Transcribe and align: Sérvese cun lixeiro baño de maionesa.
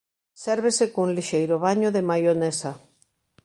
Sérvese 0.43 0.85
cun 0.93 1.09
lixeiro 1.17 1.55
baño 1.65 1.89
de 1.95 2.01
maionesa. 2.09 2.71